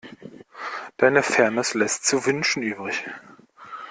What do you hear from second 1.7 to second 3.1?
lässt zu wünschen übrig.